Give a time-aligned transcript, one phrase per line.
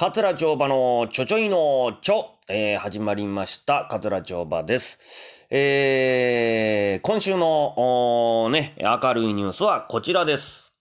[0.00, 3.86] 桂町場のちょちょいのちょ、えー、始まりました。
[3.90, 4.98] 桂町場です。
[5.50, 10.72] えー、今週の、ね、明るいニュースはこちらです。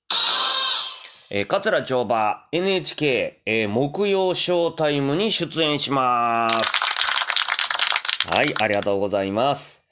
[1.31, 8.29] えー、桂町場 NHK、えー、木曜ショータイムに出演します。
[8.29, 9.83] はい、ありがとうございます。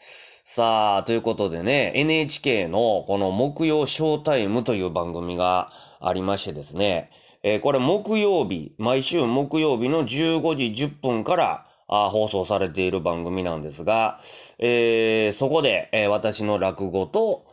[0.45, 7.11] さあ、ということでね、NHK のこの木曜ショータイムという番組がありましてですね、
[7.49, 14.19] え、これ木曜日、毎週木曜日の15時10分からあ放送されている番組なんですが、
[14.59, 17.45] えー、そこで、え、私の落語と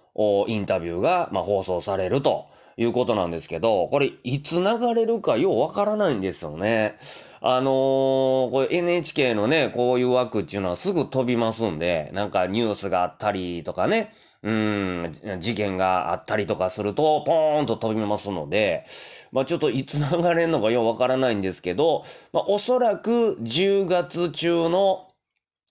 [0.48, 2.46] インタビューが、まあ、放送されると。
[2.76, 4.64] いうことなんですけど、これいつ流
[4.94, 6.96] れるかようわからないんですよね。
[7.40, 14.12] あのー、これ NHK のね、こういう枠っていうのはすぐ飛びますんで、なんかニュースがあったりとかね、
[14.44, 18.84] うん、事件があったりとかすると、ポーンと飛びますので、
[19.32, 25.08] まあちょっといつ流れるのかようわからないんですけど、まあおそらく10月中の、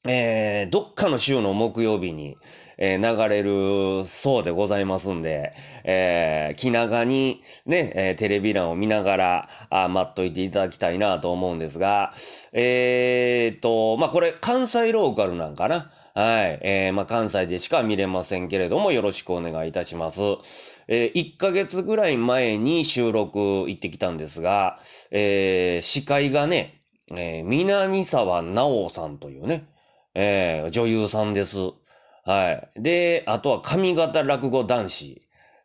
[0.06, 2.36] えー、どっかの週の木曜日に、
[2.78, 12.14] えー、流れるそうでございますんで、えー、気長にね、えー、テレビ欄を見ながら、あ待っといていただきたいなと思うんですが、
[12.52, 15.92] えー、っと、まあこれ関西ローカルなんかな？
[16.16, 16.60] はい。
[16.62, 20.22] えー、まあ、関西でしか見れませんけれども、よろしくお願いいたします。
[20.88, 29.66] えー、1ヶ月ぐらい前に収録行ってきたんですが、えー、司会がね、えー、南沢直さんというね、
[30.14, 31.58] えー、女優さんです。
[32.26, 32.82] はい。
[32.82, 35.22] で、あとは上方落語男子。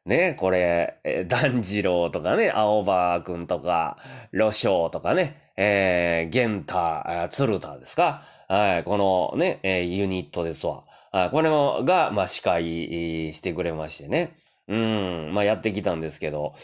[0.07, 3.99] ね、これ、えー、団次郎とかね、青葉くんとか、
[4.33, 8.23] ロショウとかね、えー、玄太、鶴田ですか？
[8.49, 10.85] はい、このね、えー、ユニットですわ。
[11.13, 14.37] あこれもが、まあ、司会してくれましてね。
[14.67, 16.55] うん、まあ、やってきたんですけど、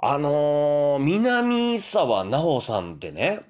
[0.00, 3.40] あのー、南沢直さんってね、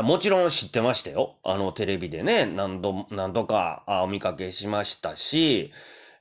[0.00, 1.36] もちろん知ってましたよ。
[1.44, 5.72] あの、テレビでね、何度、何度かお見かけしましたし、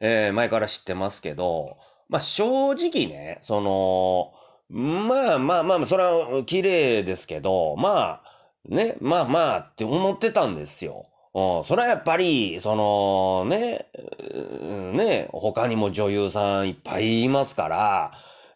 [0.01, 1.77] えー、前から知ってますけど、
[2.09, 4.33] まあ、正直ね、その、
[4.69, 8.31] まあまあまあ、それは綺麗ですけど、まあ、
[8.67, 11.05] ね、まあまあって思ってたんですよ。
[11.33, 13.87] うん、それはやっぱり、その、ね、
[14.93, 18.11] ね、他にも女優さんいっぱいいますから、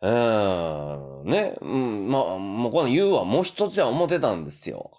[0.05, 4.91] うん、ね、うん、まあ、もうこの言うはもう一つは思ってたんですよ。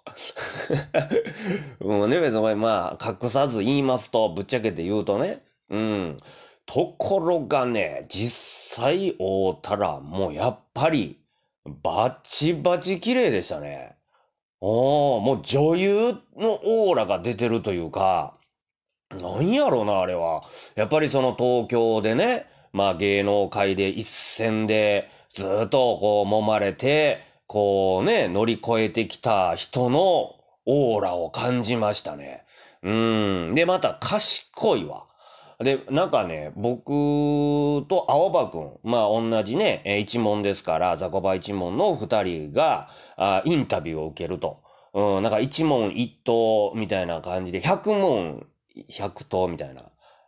[1.79, 6.17] う、ね、別にまあ、隠さず言いますと、ぶっちゃけて言うとね、うん。
[6.65, 11.21] ところがね、実際会うたら、もうやっぱり、
[11.65, 13.95] バチバチ綺麗でしたね。
[14.59, 18.33] おー、もう女優のオーラが出てるというか、
[19.11, 20.43] なんやろな、あれは。
[20.75, 30.35] やっぱりその東京でね、まあ芸能界で一戦でずっとこう揉まれて、こうね、乗り越えてきた人の
[30.65, 32.43] オーラを感じましたね。
[32.83, 33.53] うん。
[33.55, 35.05] で、また賢いわ。
[35.59, 36.89] で、なんかね、僕
[37.87, 44.61] と青葉くん、まあ同じね、一門ですから、ザコバ一門の二人があインタビューを受けると。
[44.93, 48.45] うん、なんか一問一答みたいな感じで、百問
[48.89, 49.83] 百答みたいな。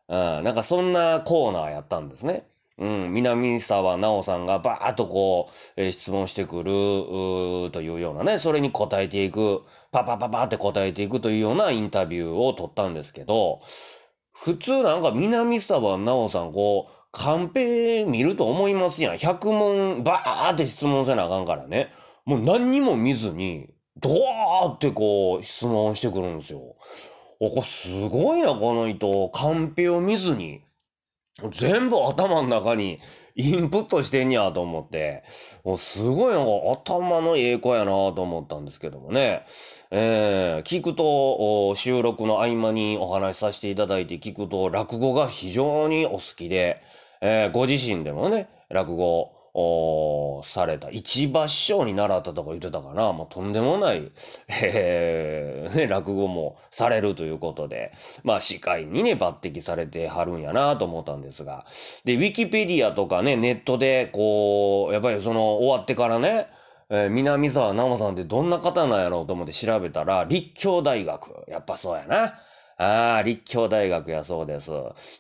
[0.10, 2.46] うん、なんかそんなコーナーやったんですね。
[2.80, 6.64] うん、南沢直さんがバーッとこう、えー、質問してくる
[7.72, 13.62] というようなね、それに答えていく、パパパパって答えていくというようなインタビューを取ったんですけど、
[14.32, 19.16] 普通なんか南沢直さんこう、カンペ見ると思いますやん。
[19.16, 21.92] 100問バーって質問せなあかんからね。
[22.26, 26.78] もう何にも見ずに、ドワーってこう質問してくるんですよ。
[27.40, 29.30] お、こすごいな、この人。
[29.30, 30.62] カンペを見ずに、
[31.54, 33.00] 全部頭の中に
[33.36, 35.24] インプットしてんやと思って、
[35.64, 39.46] もうすごいなんか頭のええ子やなと思ったんですけどもね。
[39.92, 46.82] えー、聞くと、収録の合間にお話しさせていただいて聞くと、落語が非常にお好きで、
[47.22, 50.90] えー、ご自身でもね、落語、おされた。
[50.90, 53.12] 一場師匠に習ったとか言ってたかな。
[53.12, 54.10] もうとんでもない、
[54.48, 57.92] えー、ね、落語もされるということで、
[58.24, 61.66] まあ司会にね、抜擢されてはるんやなと思ったんですが。
[62.06, 66.48] で、ウィキペディアとかね、ネットで、こう、やっぱりその終わってからね、
[66.90, 71.44] えー、南沢直さんってどんな方なんやろうと思って調べたら、立教大学。
[71.50, 72.40] やっぱそうやな。
[72.78, 74.72] ああ、立教大学やそうです。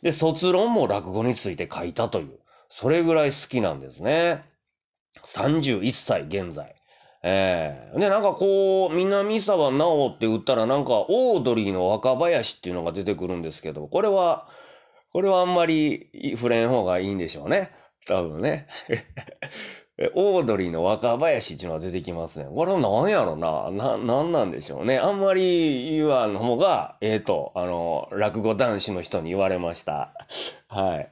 [0.01, 2.39] で、卒論も落語について書いたという。
[2.69, 4.45] それぐらい好きなんですね。
[5.25, 6.75] 31歳現在。
[7.21, 14.48] ええー、で、なんかこう、南沢直って打ったらなんか、オードリーの若林っていうのが出てくるんですけど、これは、
[15.12, 17.71] これはあんまり触れん方がいいんでしょうね。
[18.07, 18.68] 多分ね。
[20.16, 22.48] オードリーの若林っていうのが出てきますね。
[22.54, 23.69] これは何やろな？
[23.72, 24.98] な、なんなんでしょうね。
[24.98, 30.13] あんまり言わん方が、ええー、と、あの、落語男子の人に言われました。
[30.69, 31.10] はい。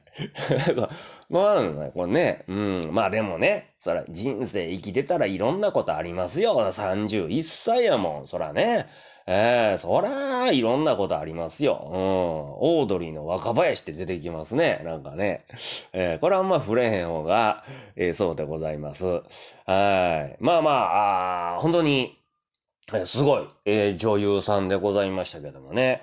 [1.30, 2.44] なんだこれね。
[2.48, 2.88] うん。
[2.92, 6.58] まあでもね、そら、人生生きてたらいろんなことありますよ。
[6.58, 8.26] 31歳やもん。
[8.26, 8.86] そらね。
[9.30, 11.90] ええー、そら、いろんなことありますよ。
[11.92, 12.80] うん。
[12.80, 14.80] オードリーの若林って出てきますね。
[14.86, 15.44] なんかね。
[15.92, 17.62] えー、これあんま触れへん方が、
[17.94, 19.04] えー、そうでございます。
[19.04, 20.36] はい。
[20.40, 22.18] まあまあ、あ本当に、
[22.94, 26.02] えすごい、え女優さんでございましたけどもね。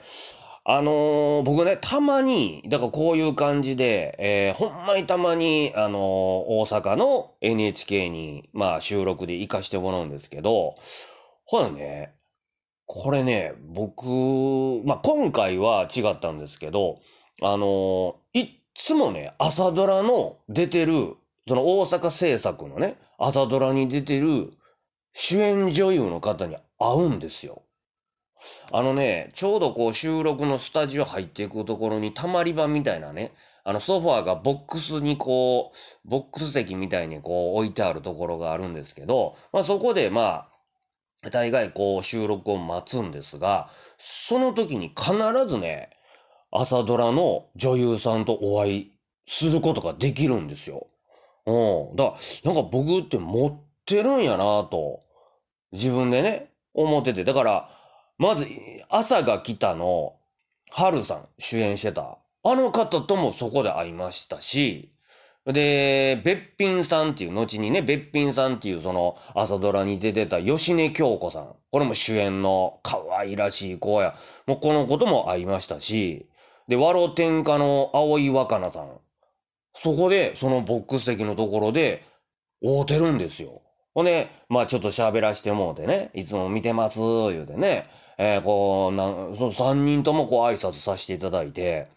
[0.63, 10.75] あのー、僕ね、たまに、だからこういう感じで、えー、ほんまにたまに、あのー、大阪の NHK に、まあ収録で行かしてもらうんですけど、
[11.45, 12.13] ほらね、
[12.87, 14.05] これね、僕、
[14.85, 16.99] まあ、今回は違ったんですけど、
[17.41, 21.15] あのいっつもね、朝ドラの出てる、
[21.47, 24.53] その大阪制作のね、朝ドラに出てる
[25.13, 27.63] 主演女優の方に会うんですよ。
[28.71, 33.31] あのね、ちょうどこう収録のスタジオ入っていくところにたまり場みたいなね、
[33.63, 40.49] あのソファーがボックスにこう、ボックス席みたいにこう置いてあるところがあるんですけど、まあそこでまあ、
[41.31, 45.13] 大概こう収録を待つんですが、その時に必
[45.47, 45.89] ずね、
[46.51, 48.91] 朝ドラの女優さんとお会い
[49.27, 50.87] することができるんですよ。
[51.45, 51.95] うん。
[51.95, 55.01] だから、なんか僕って持ってるんやなと、
[55.71, 57.23] 自分でね、思ってて。
[57.23, 57.69] だから、
[58.17, 58.47] まず、
[58.89, 60.15] 朝が来たの、
[60.69, 62.17] 春さん主演してた。
[62.43, 64.91] あの方ともそこで会いましたし、
[65.45, 71.55] で、べっぴんさんっていう、後にね、べっぴんさんっていうその朝ドラに出てた吉根京子さん。
[71.71, 74.15] これも主演の可愛らしい子や。
[74.47, 76.27] もうこのことも会いましたし、
[76.67, 78.99] で、和呂天下の青井若菜さん。
[79.75, 82.03] そこで、そのボックス席のところで、
[82.63, 83.61] 会うてるんですよ。
[83.93, 87.87] ほんで、まあちょっと喋らしてもうてね、いつも見てます、言うてね、
[88.17, 91.87] えー、こう、なん、その三人ともこう挨拶させていただいて、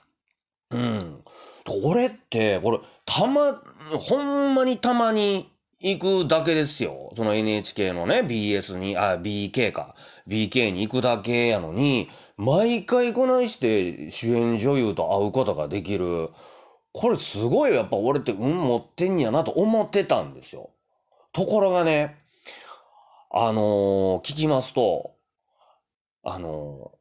[0.71, 1.25] うん。
[1.83, 3.55] 俺って、これ、たま、
[3.99, 5.51] ほんまにたまに
[5.81, 7.15] 行くだけですよ。
[7.17, 9.95] その NHK のね、BS に、あ、BK か。
[10.29, 16.29] BK に行くだけやのに、毎回こないして主演女優と会うことができる。
[16.93, 20.69] これすごいやっぱ俺って運持ってんやなと思ってたんですよ。
[21.33, 22.17] ところがね、
[23.31, 25.13] あのー、聞きますと、
[26.25, 26.93] あの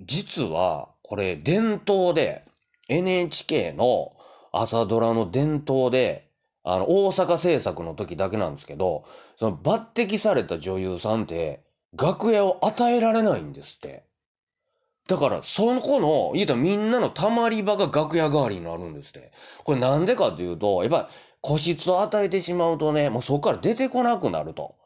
[0.00, 2.44] ー、実はこれ伝統で、
[2.88, 4.12] NHK の
[4.60, 6.28] 朝ドラの伝統で、
[6.62, 9.04] あの、大阪制作の時だけなんですけど、
[9.36, 11.62] その抜擢された女優さんって、
[11.96, 14.04] 楽屋を与えられないんですって。
[15.06, 19.32] だから、その子の、言うたらみんなのたまり場が楽屋代わりになるんですって。
[19.64, 24.76] これなんでかっていうと、やっぱり個室を与えてしまうとね、もうそこから出てこなくなると。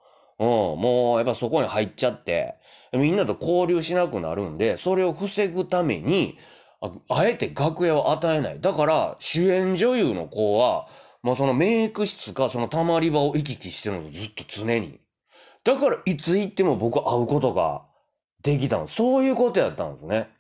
[0.41, 2.57] うん、もうやっぱそこに入っちゃって、
[2.93, 6.37] みんなと交流しなくなるんで、それを防ぐために、
[6.81, 8.61] ああえて楽屋を与えない。
[8.61, 10.87] だから、主演女優の子は、
[11.23, 15.01] まあそのメイク室かそのたまり場を行き来してるのずっと常に。
[15.65, 17.83] だから、いつ行っても僕会うことが
[18.43, 18.87] できたの。
[18.87, 20.31] そういうことやったんですね。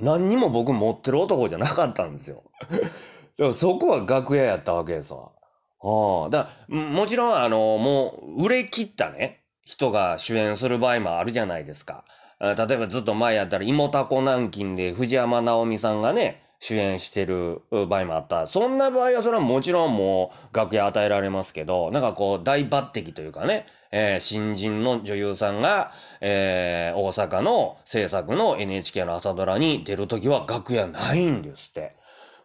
[0.00, 2.44] 何にも僕持ってる男じゃなかったんですよ。
[3.36, 5.32] でもそこは楽屋やったわけですわ。
[5.80, 12.04] ああ、だもちろん、あの、もう、売れ切ったね、人が主演する場合もあるじゃないですか。
[12.40, 18.46] 例えばずっと前やったら、芋たこ南京で藤山直美さんがね、主演してる場合もあった。
[18.46, 31.96] そんな場合はそれはもちろんもう楽屋与えられますけど、なんかこう大抜擢というかね、えー、新人の女優さんが、えー、大阪の制作の NHK の朝ドラに出るときは楽屋ないんですって。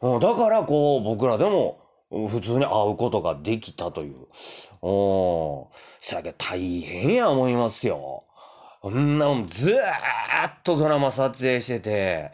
[0.01, 4.27] だからこう僕らでも普通に会うことができたという。
[4.81, 5.69] お
[5.99, 8.25] そやけ大変や思いますよ。
[8.83, 9.77] こんなもんずー
[10.45, 12.31] っとドラマ撮影してて、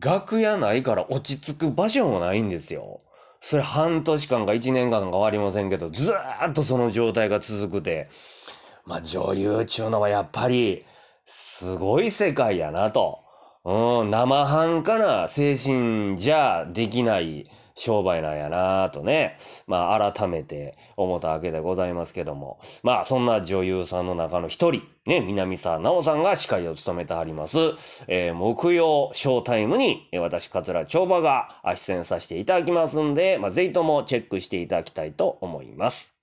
[0.00, 3.00] 楽屋ないから落ち着く場所もないんですよ。
[3.40, 8.08] それ半年間か一年間か終わりませんけど、ずーっとその状態が続くで、
[8.84, 10.84] まあ女優ちゅうのはやっぱり、
[11.26, 13.20] すごい世界やなと。
[13.64, 27.58] うん、生半可な精神じゃできない商売なんやなぁとね、まあ改めて思ったわけでございますけども、まあそんな女優さんの中の一人、ね、南沢奈緒さんが司会を務めてはります、
[28.06, 36.13] えー、木曜ショータイムに、私、桂長馬が出演させていただきますんで、まあぜひともチェックしていただきたいと思います。